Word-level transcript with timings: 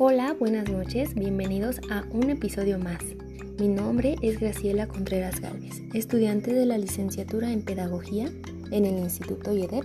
Hola, 0.00 0.34
buenas 0.36 0.68
noches, 0.68 1.14
bienvenidos 1.14 1.78
a 1.88 2.04
un 2.10 2.28
episodio 2.28 2.80
más. 2.80 2.98
Mi 3.60 3.68
nombre 3.68 4.16
es 4.22 4.40
Graciela 4.40 4.88
Contreras 4.88 5.40
Galvez, 5.40 5.82
estudiante 5.92 6.52
de 6.52 6.66
la 6.66 6.78
licenciatura 6.78 7.52
en 7.52 7.62
Pedagogía 7.62 8.28
en 8.72 8.86
el 8.86 8.98
Instituto 8.98 9.54
YEDEP, 9.54 9.84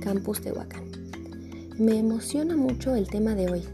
Campus 0.00 0.40
Tehuacán. 0.40 0.84
Me 1.78 1.98
emociona 1.98 2.56
mucho 2.56 2.94
el 2.94 3.08
tema 3.08 3.34
de 3.34 3.50
hoy, 3.50 3.64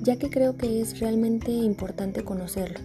ya 0.00 0.16
que 0.16 0.30
creo 0.30 0.56
que 0.56 0.80
es 0.80 1.00
realmente 1.00 1.50
importante 1.50 2.22
conocerlo. 2.22 2.78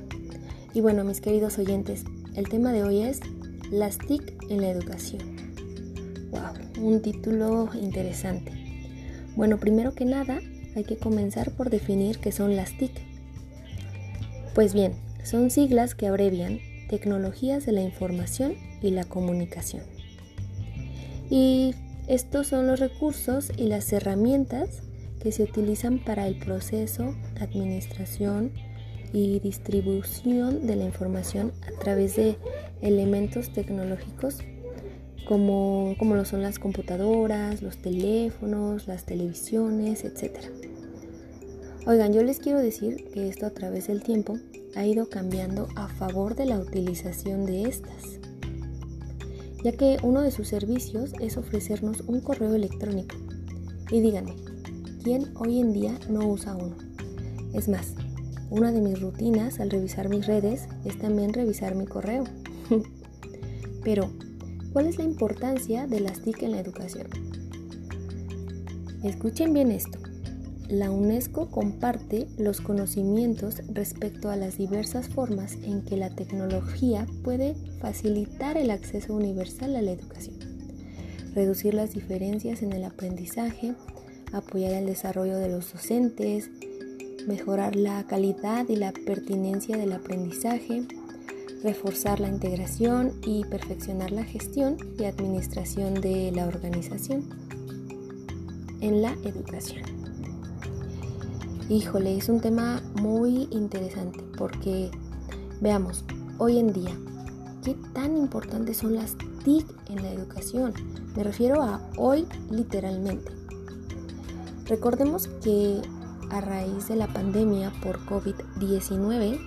Y 0.74 0.82
bueno, 0.82 1.04
mis 1.04 1.22
queridos 1.22 1.60
oyentes, 1.60 2.06
el 2.36 2.50
tema 2.50 2.74
de 2.74 2.82
hoy 2.82 3.04
es 3.04 3.20
las 3.70 4.00
TIC 4.00 4.50
en 4.50 4.62
la 4.62 4.72
educación. 4.72 5.22
¡Wow! 6.32 6.84
Un 6.84 7.04
título 7.04 7.70
interesante. 7.80 8.52
Bueno, 9.36 9.60
primero 9.60 9.94
que 9.94 10.06
nada, 10.06 10.40
hay 10.76 10.84
que 10.84 10.98
comenzar 10.98 11.52
por 11.52 11.70
definir 11.70 12.20
qué 12.20 12.32
son 12.32 12.56
las 12.56 12.78
TIC. 12.78 12.92
Pues 14.54 14.74
bien, 14.74 14.94
son 15.24 15.50
siglas 15.50 15.96
que 15.96 16.08
abrevian 16.08 16.60
Tecnologías 16.90 17.66
de 17.66 17.72
la 17.72 17.82
Información 17.82 18.54
y 18.82 18.92
la 18.92 19.06
Comunicación. 19.06 19.84
Y 21.30 21.74
estos 22.08 22.48
son 22.48 22.68
los 22.68 22.80
recursos 22.80 23.52
y 23.58 23.64
las 23.64 23.92
herramientas 23.92 24.82
que 25.22 25.32
se 25.32 25.44
utilizan 25.44 25.98
para 25.98 26.28
el 26.28 26.36
proceso, 26.36 27.16
administración 27.40 28.52
y 29.12 29.40
distribución 29.40 30.68
de 30.68 30.76
la 30.76 30.86
información 30.86 31.52
a 31.68 31.80
través 31.80 32.16
de 32.16 32.38
elementos 32.82 33.52
tecnológicos 33.52 34.40
como, 35.26 35.96
como 35.98 36.16
lo 36.16 36.26
son 36.26 36.42
las 36.42 36.60
computadoras, 36.60 37.62
los 37.62 37.78
teléfonos, 37.78 38.88
las 38.88 39.06
televisiones, 39.06 40.06
etc. 40.06 40.38
Oigan, 41.88 42.14
yo 42.14 42.24
les 42.24 42.40
quiero 42.40 42.60
decir 42.60 43.06
que 43.14 43.28
esto 43.28 43.46
a 43.46 43.52
través 43.52 43.88
del 43.88 44.02
tiempo 44.02 44.38
ha 44.76 44.86
ido 44.86 45.10
cambiando 45.10 45.68
a 45.76 45.88
favor 45.88 46.36
de 46.36 46.46
la 46.46 46.60
utilización 46.60 47.46
de 47.46 47.64
estas, 47.64 48.20
ya 49.64 49.72
que 49.72 49.98
uno 50.04 50.22
de 50.22 50.32
sus 50.32 50.48
servicios 50.48 51.14
es 51.20 51.38
ofrecernos 51.38 52.02
un 52.02 52.22
correo 52.22 52.56
electrónico. 52.56 53.16
Y 53.92 54.02
díganme, 54.02 54.36
¿quién 55.04 55.32
hoy 55.36 55.60
en 55.60 55.74
día 55.74 55.98
no 56.10 56.28
usa 56.28 56.56
uno? 56.56 56.76
Es 57.54 57.70
más, 57.70 57.94
una 58.50 58.72
de 58.72 58.82
mis 58.82 59.00
rutinas 59.00 59.60
al 59.60 59.70
revisar 59.70 60.10
mis 60.10 60.28
redes 60.28 60.68
es 60.84 60.98
también 60.98 61.34
revisar 61.34 61.76
mi 61.76 61.86
correo. 61.86 62.24
Pero, 63.84 64.10
¿Cuál 64.76 64.88
es 64.88 64.98
la 64.98 65.06
importancia 65.06 65.88
de 65.88 66.02
las 66.02 66.22
TIC 66.22 66.44
en 66.44 66.52
la 66.52 66.60
educación? 66.60 67.08
Escuchen 69.06 69.54
bien 69.54 69.72
esto. 69.72 69.98
La 70.68 70.92
UNESCO 70.92 71.50
comparte 71.50 72.28
los 72.38 72.60
conocimientos 72.60 73.62
respecto 73.74 74.30
a 74.30 74.36
las 74.36 74.58
diversas 74.58 75.08
formas 75.08 75.54
en 75.64 75.86
que 75.86 75.96
la 75.96 76.10
tecnología 76.10 77.08
puede 77.24 77.56
facilitar 77.80 78.58
el 78.58 78.70
acceso 78.70 79.14
universal 79.14 79.78
a 79.78 79.82
la 79.82 79.92
educación, 79.92 80.36
reducir 81.34 81.74
las 81.74 81.94
diferencias 81.94 82.62
en 82.62 82.74
el 82.74 82.84
aprendizaje, 82.84 83.76
apoyar 84.34 84.74
el 84.74 84.88
desarrollo 84.88 85.38
de 85.38 85.48
los 85.48 85.72
docentes, 85.72 86.50
mejorar 87.26 87.78
la 87.78 88.06
calidad 88.08 88.68
y 88.68 88.76
la 88.76 88.92
pertinencia 88.92 89.78
del 89.78 89.94
aprendizaje, 89.94 90.86
reforzar 91.64 92.20
la 92.20 92.30
integración 92.30 93.14
y 93.26 93.44
perfeccionar 93.46 94.12
la 94.12 94.24
gestión 94.24 94.78
y 95.00 95.06
administración 95.06 95.96
de 95.96 96.32
la 96.32 96.46
organización 96.46 97.30
en 98.82 99.02
la 99.02 99.14
educación. 99.24 99.84
Híjole, 101.70 102.18
es 102.18 102.30
un 102.30 102.42
tema 102.42 102.84
muy 103.02 103.48
interesante 103.50 104.24
porque 104.38 104.92
veamos, 105.62 106.06
hoy 106.38 106.60
en 106.60 106.72
día, 106.72 106.96
¿qué 107.64 107.76
tan 107.94 108.16
importantes 108.16 108.78
son 108.78 108.96
las 108.96 109.16
TIC 109.44 109.66
en 109.90 110.04
la 110.04 110.12
educación? 110.12 110.74
Me 111.16 111.24
refiero 111.24 111.64
a 111.64 111.82
hoy 111.98 112.28
literalmente. 112.52 113.32
Recordemos 114.66 115.28
que 115.44 115.82
a 116.30 116.42
raíz 116.42 116.88
de 116.88 116.96
la 116.96 117.08
pandemia 117.08 117.72
por 117.82 118.00
COVID-19, 118.06 119.40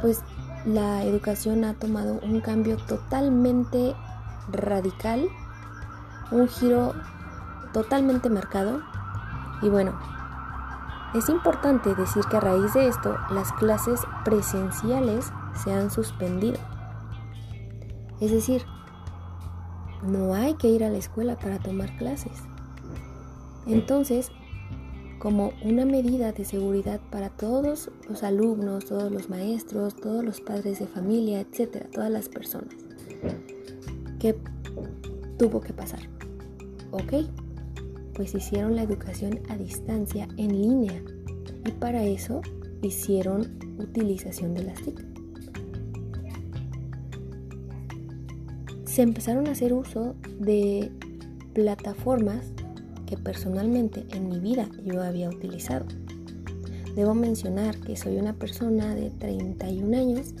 pues 0.00 0.20
la 0.64 1.04
educación 1.04 1.64
ha 1.64 1.74
tomado 1.74 2.20
un 2.22 2.40
cambio 2.40 2.76
totalmente 2.76 3.94
radical, 4.50 5.28
un 6.30 6.48
giro 6.48 6.94
totalmente 7.72 8.30
marcado. 8.30 8.80
Y 9.62 9.68
bueno, 9.68 9.98
es 11.14 11.28
importante 11.28 11.94
decir 11.94 12.24
que 12.30 12.36
a 12.36 12.40
raíz 12.40 12.72
de 12.74 12.88
esto 12.88 13.16
las 13.30 13.52
clases 13.52 14.00
presenciales 14.24 15.32
se 15.54 15.72
han 15.72 15.90
suspendido. 15.90 16.58
Es 18.20 18.30
decir, 18.30 18.64
no 20.02 20.34
hay 20.34 20.54
que 20.54 20.68
ir 20.68 20.84
a 20.84 20.90
la 20.90 20.98
escuela 20.98 21.38
para 21.38 21.58
tomar 21.58 21.96
clases. 21.96 22.42
Entonces, 23.66 24.30
como 25.22 25.52
una 25.62 25.86
medida 25.86 26.32
de 26.32 26.44
seguridad 26.44 27.00
para 27.12 27.28
todos 27.28 27.92
los 28.08 28.24
alumnos, 28.24 28.86
todos 28.86 29.12
los 29.12 29.30
maestros, 29.30 29.94
todos 29.94 30.24
los 30.24 30.40
padres 30.40 30.80
de 30.80 30.88
familia, 30.88 31.42
etcétera, 31.42 31.86
todas 31.92 32.10
las 32.10 32.28
personas. 32.28 32.74
¿Qué 34.18 34.34
tuvo 35.38 35.60
que 35.60 35.72
pasar? 35.72 36.00
Ok, 36.90 37.24
pues 38.14 38.34
hicieron 38.34 38.74
la 38.74 38.82
educación 38.82 39.38
a 39.48 39.56
distancia 39.56 40.26
en 40.38 40.60
línea 40.60 41.00
y 41.64 41.70
para 41.70 42.02
eso 42.02 42.42
hicieron 42.82 43.46
utilización 43.78 44.54
de 44.54 44.64
las 44.64 44.82
TIC. 44.82 45.06
Se 48.86 49.02
empezaron 49.02 49.46
a 49.46 49.52
hacer 49.52 49.72
uso 49.72 50.16
de 50.40 50.90
plataformas 51.54 52.52
personalmente 53.16 54.04
en 54.12 54.28
mi 54.28 54.38
vida 54.38 54.68
yo 54.84 55.02
había 55.02 55.28
utilizado. 55.28 55.86
Debo 56.94 57.14
mencionar 57.14 57.78
que 57.80 57.96
soy 57.96 58.16
una 58.16 58.34
persona 58.34 58.94
de 58.94 59.10
31 59.10 59.96
años 59.96 60.34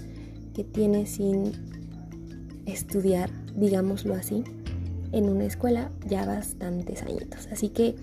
que 0.54 0.64
tiene 0.64 1.06
sin 1.06 1.52
estudiar, 2.66 3.30
digámoslo 3.56 4.14
así, 4.14 4.44
en 5.12 5.28
una 5.28 5.44
escuela 5.44 5.90
ya 6.06 6.26
bastantes 6.26 7.02
añitos. 7.02 7.48
Así 7.50 7.68
que 7.68 7.96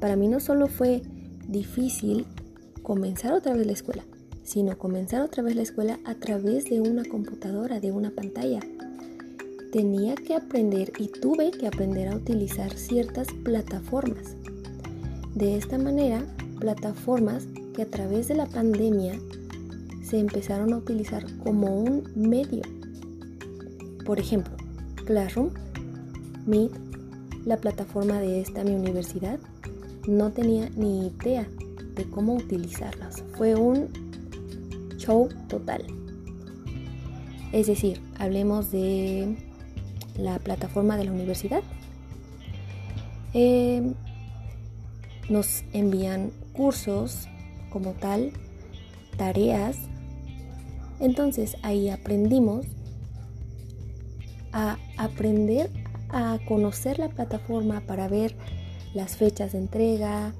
para 0.00 0.16
mí 0.16 0.28
no 0.28 0.40
solo 0.40 0.66
fue 0.66 1.02
difícil 1.48 2.26
comenzar 2.82 3.32
otra 3.32 3.54
vez 3.54 3.66
la 3.66 3.72
escuela, 3.72 4.04
sino 4.42 4.76
comenzar 4.78 5.22
otra 5.22 5.42
vez 5.42 5.54
la 5.54 5.62
escuela 5.62 5.98
a 6.04 6.14
través 6.16 6.64
de 6.64 6.80
una 6.80 7.04
computadora, 7.04 7.80
de 7.80 7.92
una 7.92 8.10
pantalla 8.10 8.60
tenía 9.72 10.14
que 10.14 10.34
aprender 10.34 10.92
y 10.98 11.08
tuve 11.08 11.50
que 11.50 11.66
aprender 11.66 12.08
a 12.08 12.16
utilizar 12.16 12.74
ciertas 12.74 13.26
plataformas. 13.42 14.36
De 15.34 15.56
esta 15.56 15.78
manera, 15.78 16.22
plataformas 16.60 17.46
que 17.74 17.82
a 17.82 17.90
través 17.90 18.28
de 18.28 18.34
la 18.34 18.46
pandemia 18.46 19.18
se 20.02 20.18
empezaron 20.18 20.74
a 20.74 20.76
utilizar 20.76 21.24
como 21.38 21.74
un 21.74 22.04
medio. 22.14 22.60
Por 24.04 24.20
ejemplo, 24.20 24.54
Classroom, 25.06 25.48
Meet, 26.44 26.72
la 27.46 27.56
plataforma 27.56 28.20
de 28.20 28.42
esta 28.42 28.64
mi 28.64 28.74
universidad, 28.74 29.40
no 30.06 30.32
tenía 30.32 30.68
ni 30.76 31.06
idea 31.06 31.48
de 31.94 32.04
cómo 32.10 32.34
utilizarlas. 32.34 33.24
Fue 33.38 33.54
un 33.54 33.88
show 34.98 35.30
total. 35.48 35.82
Es 37.52 37.68
decir, 37.68 38.02
hablemos 38.18 38.70
de 38.70 39.51
la 40.16 40.38
plataforma 40.38 40.96
de 40.96 41.04
la 41.04 41.12
universidad. 41.12 41.62
Eh, 43.34 43.92
nos 45.28 45.64
envían 45.72 46.30
cursos 46.52 47.28
como 47.70 47.92
tal, 47.92 48.32
tareas. 49.16 49.76
Entonces 51.00 51.56
ahí 51.62 51.88
aprendimos 51.88 52.66
a 54.52 54.78
aprender 54.98 55.70
a 56.10 56.38
conocer 56.46 56.98
la 56.98 57.08
plataforma 57.08 57.80
para 57.80 58.06
ver 58.06 58.36
las 58.94 59.16
fechas 59.16 59.52
de 59.52 59.58
entrega, 59.58 60.34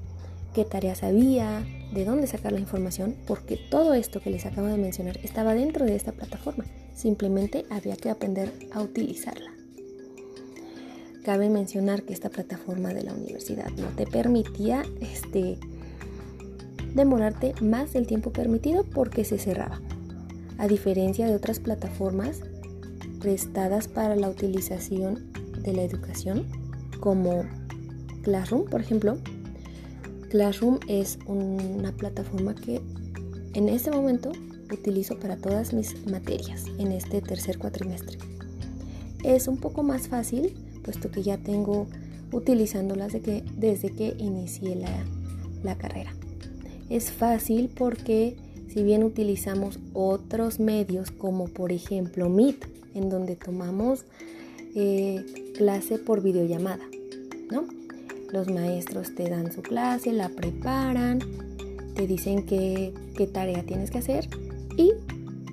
qué 0.53 0.63
tareas 0.63 1.03
había, 1.03 1.65
de 1.93 2.05
dónde 2.05 2.27
sacar 2.27 2.51
la 2.51 2.59
información, 2.59 3.15
porque 3.27 3.57
todo 3.57 3.93
esto 3.95 4.19
que 4.19 4.29
les 4.29 4.45
acabo 4.45 4.67
de 4.67 4.77
mencionar 4.77 5.17
estaba 5.23 5.55
dentro 5.55 5.85
de 5.85 5.95
esta 5.95 6.11
plataforma. 6.11 6.65
Simplemente 6.95 7.65
había 7.71 7.95
que 7.95 8.11
aprender 8.11 8.51
a 8.71 8.81
utilizarla. 8.81 9.62
Cabe 11.23 11.49
mencionar 11.49 12.03
que 12.03 12.13
esta 12.13 12.29
plataforma 12.29 12.93
de 12.93 13.03
la 13.03 13.13
universidad 13.13 13.69
no 13.77 13.87
te 13.95 14.05
permitía 14.05 14.83
este, 14.99 15.57
demorarte 16.93 17.53
más 17.61 17.93
del 17.93 18.07
tiempo 18.07 18.31
permitido 18.31 18.83
porque 18.83 19.23
se 19.23 19.37
cerraba. 19.37 19.79
A 20.57 20.67
diferencia 20.67 21.25
de 21.25 21.35
otras 21.35 21.59
plataformas 21.59 22.41
prestadas 23.21 23.87
para 23.87 24.17
la 24.17 24.29
utilización 24.29 25.31
de 25.61 25.73
la 25.73 25.83
educación, 25.83 26.45
como 26.99 27.45
Classroom, 28.23 28.65
por 28.65 28.81
ejemplo, 28.81 29.17
Classroom 30.29 30.79
es 30.89 31.19
una 31.25 31.93
plataforma 31.93 32.53
que 32.53 32.81
en 33.53 33.69
este 33.69 33.91
momento 33.91 34.31
utilizo 34.71 35.17
para 35.19 35.37
todas 35.37 35.73
mis 35.73 36.05
materias 36.05 36.65
en 36.79 36.91
este 36.91 37.21
tercer 37.21 37.59
cuatrimestre. 37.59 38.17
Es 39.23 39.47
un 39.47 39.57
poco 39.57 39.83
más 39.83 40.07
fácil, 40.09 40.53
puesto 40.83 41.09
que 41.09 41.23
ya 41.23 41.37
tengo 41.37 41.87
utilizándolas 42.31 43.13
desde 43.13 43.89
que 43.91 44.15
inicié 44.17 44.75
la, 44.75 45.75
carrera. 45.75 46.13
Es 46.89 47.11
fácil 47.11 47.69
porque 47.73 48.35
si 48.67 48.83
bien 48.83 49.03
utilizamos 49.03 49.79
otros 49.93 50.59
medios 50.59 51.09
como 51.11 51.47
por 51.47 51.71
ejemplo 51.71 52.29
Meet, 52.29 52.65
en 52.93 53.09
donde 53.09 53.35
tomamos 53.35 54.05
eh, 54.75 55.23
clase 55.55 55.99
por 55.99 56.21
videollamada, 56.21 56.83
¿no? 57.49 57.65
Los 58.31 58.49
maestros 58.49 59.15
te 59.15 59.29
dan 59.29 59.51
su 59.51 59.61
clase, 59.61 60.11
la 60.11 60.29
preparan, 60.29 61.19
te 61.95 62.07
dicen 62.07 62.45
qué, 62.45 62.93
qué 63.15 63.27
tarea 63.27 63.63
tienes 63.63 63.89
que 63.89 63.99
hacer 63.99 64.27
y 64.75 64.91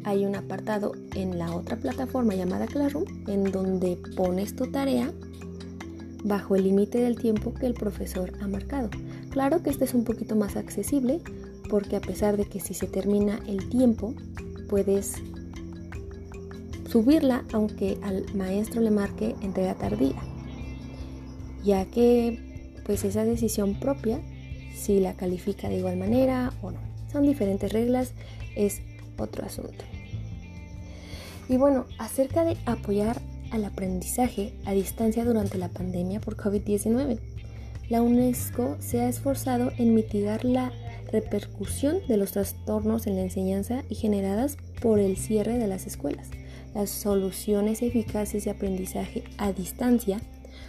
hay 0.05 0.25
un 0.25 0.37
apartado 0.37 0.93
en 1.15 1.39
la 1.39 1.55
otra 1.55 1.77
plataforma 1.77 2.35
llamada 2.35 2.67
Classroom 2.67 3.05
en 3.27 3.45
donde 3.51 3.99
pones 4.17 4.57
tu 4.57 4.71
tarea 4.71 5.13
bajo 6.25 6.57
el 6.57 6.65
límite 6.65 6.99
del 6.99 7.17
tiempo 7.17 7.55
que 7.55 7.67
el 7.67 7.75
profesor 7.75 8.33
ha 8.41 8.49
marcado. 8.49 8.91
Claro 9.31 9.63
que 9.63 9.71
este 9.71 9.85
es 9.85 9.95
un 9.95 10.05
poquito 10.05 10.37
más 10.37 10.57
accesible 10.57 11.21
porque 11.69 11.97
a 11.97 12.01
pesar 12.01 12.37
de 12.37 12.45
que 12.47 12.61
si 12.61 12.75
se 12.75 12.87
termina 12.87 13.41
el 13.47 13.69
tiempo 13.69 14.15
puedes 14.69 15.15
subirla 16.89 17.45
aunque 17.53 17.99
al 18.03 18.27
maestro 18.35 18.81
le 18.81 18.91
marque 18.91 19.37
entrega 19.43 19.75
tardía, 19.75 20.21
ya 21.65 21.85
que 21.87 22.83
pues 22.85 23.05
esa 23.05 23.25
decisión 23.25 23.79
propia 23.79 24.21
si 24.75 24.99
la 24.99 25.15
califica 25.15 25.69
de 25.69 25.79
igual 25.79 25.97
manera 25.97 26.53
o 26.63 26.73
no. 26.73 26.81
Son 27.13 27.23
diferentes 27.23 27.73
reglas, 27.73 28.13
es 28.57 28.81
otro 29.19 29.45
asunto. 29.45 29.85
Y 31.49 31.57
bueno, 31.57 31.87
acerca 31.99 32.45
de 32.45 32.57
apoyar 32.65 33.21
al 33.51 33.65
aprendizaje 33.65 34.53
a 34.65 34.73
distancia 34.73 35.25
durante 35.25 35.59
la 35.59 35.69
pandemia 35.69 36.21
por 36.21 36.37
COVID-19, 36.37 37.19
la 37.89 38.03
UNESCO 38.03 38.77
se 38.79 39.01
ha 39.01 39.09
esforzado 39.09 39.73
en 39.77 39.95
mitigar 39.95 40.45
la 40.45 40.73
repercusión 41.11 41.99
de 42.07 42.17
los 42.17 42.33
trastornos 42.33 43.09
en 43.09 43.17
la 43.17 43.23
enseñanza 43.23 43.83
y 43.89 43.97
generadas 43.97 44.57
por 44.81 45.01
el 45.01 45.17
cierre 45.17 45.59
de 45.59 45.67
las 45.67 45.87
escuelas. 45.87 46.29
Las 46.75 46.91
soluciones 46.91 47.83
eficaces 47.83 48.45
de 48.45 48.53
aprendizaje 48.53 49.25
a 49.39 49.53
distancia 49.53 50.21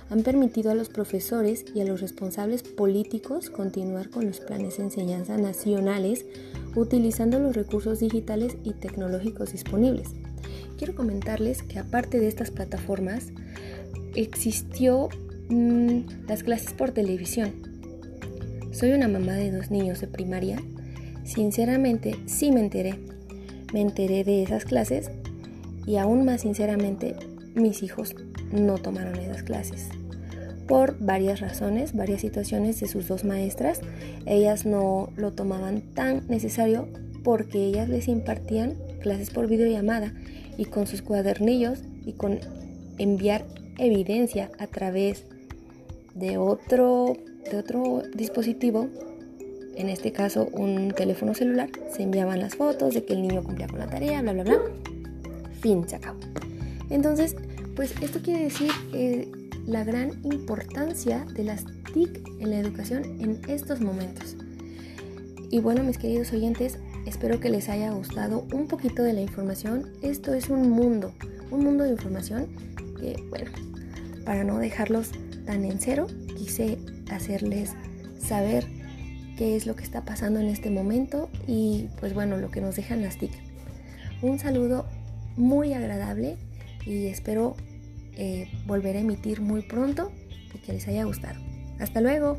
han 0.10 0.24
permitido 0.24 0.72
a 0.72 0.76
los 0.76 0.90
profesores 0.90 1.64
y 1.76 1.82
a 1.82 1.86
los 1.86 2.02
responsables 2.02 2.64
políticos 2.64 3.50
continuar 3.50 4.10
con 4.10 4.26
los 4.26 4.40
planes 4.40 4.78
de 4.78 4.84
enseñanza 4.84 5.38
nacionales 5.38 6.26
utilizando 6.76 7.40
los 7.40 7.56
recursos 7.56 8.00
digitales 8.00 8.58
y 8.64 8.74
tecnológicos 8.74 9.52
disponibles 9.52 10.10
quiero 10.82 10.96
comentarles 10.96 11.62
que 11.62 11.78
aparte 11.78 12.20
de 12.20 12.28
estas 12.28 12.50
plataformas, 12.50 13.28
existió 14.16 15.10
mm, 15.50 16.26
las 16.28 16.42
clases 16.42 16.74
por 16.74 16.90
televisión. 16.90 17.52
Soy 18.72 18.94
una 18.94 19.08
mamá 19.08 19.34
de 19.34 19.52
dos 19.52 19.70
niños 19.70 20.02
de 20.02 20.08
primaria. 20.08 20.60
Sinceramente, 21.24 22.16
sí 22.26 22.52
me 22.52 22.62
enteré. 22.62 22.96
Me 23.74 23.82
enteré 23.82 24.24
de 24.24 24.42
esas 24.42 24.66
clases 24.66 25.12
y 25.86 25.98
aún 25.98 26.26
más 26.26 26.42
sinceramente, 26.42 27.16
mis 27.54 27.84
hijos 27.84 28.16
no 28.52 28.80
tomaron 28.80 29.20
esas 29.20 29.44
clases. 29.44 29.88
Por 30.72 30.98
varias 31.00 31.42
razones, 31.42 31.94
varias 31.94 32.22
situaciones 32.22 32.80
de 32.80 32.88
sus 32.88 33.10
dos 33.10 33.26
maestras, 33.26 33.82
ellas 34.26 34.66
no 34.66 35.10
lo 35.18 35.34
tomaban 35.34 35.82
tan 35.82 36.26
necesario 36.30 36.88
porque 37.26 37.66
ellas 37.66 37.90
les 37.90 38.08
impartían 38.08 38.78
clases 39.02 39.32
por 39.32 39.48
videollamada 39.48 40.14
y 40.58 40.64
con 40.64 40.88
sus 40.88 41.02
cuadernillos 41.02 41.80
y 42.06 42.14
con 42.14 42.40
enviar 43.00 43.44
evidencia 43.80 44.50
a 44.60 44.68
través 44.68 45.26
de 46.16 46.38
otro, 46.38 47.18
de 47.52 47.58
otro 47.58 48.04
dispositivo, 48.16 48.88
en 49.76 49.90
este 49.90 50.14
caso 50.14 50.48
un 50.54 50.92
teléfono 50.92 51.34
celular, 51.34 51.70
se 51.94 52.04
enviaban 52.04 52.40
las 52.40 52.56
fotos 52.56 52.94
de 52.94 53.04
que 53.04 53.12
el 53.12 53.24
niño 53.24 53.44
cumplía 53.44 53.68
con 53.68 53.80
la 53.80 53.88
tarea, 53.88 54.22
bla, 54.22 54.32
bla, 54.32 54.44
bla. 54.44 54.62
Fin, 55.60 55.84
se 55.90 55.98
acabó. 55.98 56.22
Entonces, 56.90 57.36
pues 57.76 57.94
esto 58.02 58.22
quiere 58.22 58.46
decir 58.46 58.72
eh, 58.94 59.30
la 59.66 59.84
gran 59.84 60.12
importancia 60.24 61.26
de 61.34 61.44
las 61.44 61.66
TIC 61.94 62.22
en 62.40 62.50
la 62.50 62.60
educación 62.60 63.04
en 63.20 63.42
estos 63.48 63.82
momentos. 63.82 64.36
Y 65.50 65.60
bueno, 65.60 65.84
mis 65.84 65.98
queridos 65.98 66.32
oyentes, 66.34 66.78
Espero 67.06 67.40
que 67.40 67.50
les 67.50 67.68
haya 67.68 67.92
gustado 67.92 68.46
un 68.54 68.68
poquito 68.68 69.02
de 69.02 69.14
la 69.14 69.22
información. 69.22 69.92
Esto 70.02 70.34
es 70.34 70.50
un 70.50 70.70
mundo, 70.70 71.14
un 71.50 71.64
mundo 71.64 71.84
de 71.84 71.92
información 71.92 72.48
que, 73.00 73.16
bueno, 73.30 73.52
para 74.24 74.44
no 74.44 74.60
dejarlos 74.60 75.12
tan 75.46 75.66
en 75.66 75.80
cero, 75.80 76.06
quise 76.38 76.78
hacerles 77.10 77.74
saber 78.20 78.66
qué 79.36 79.56
es 79.56 79.66
lo 79.66 79.76
que 79.76 79.84
está 79.84 80.06
pasando 80.06 80.40
en 80.40 80.48
este 80.48 80.70
momento 80.70 81.30
y 81.48 81.88
pues 82.00 82.14
bueno, 82.14 82.38
lo 82.38 82.52
que 82.52 82.62
nos 82.62 82.76
dejan 82.76 83.02
las 83.02 83.18
TIC. 83.18 83.32
Un 84.22 84.38
saludo 84.38 84.86
muy 85.36 85.74
agradable 85.74 86.38
y 86.86 87.08
espero 87.08 87.56
eh, 88.16 88.50
volver 88.66 88.96
a 88.96 89.00
emitir 89.00 89.42
muy 89.42 89.62
pronto 89.62 90.12
y 90.54 90.58
que 90.60 90.74
les 90.74 90.88
haya 90.88 91.04
gustado. 91.04 91.40
Hasta 91.80 92.02
luego. 92.02 92.38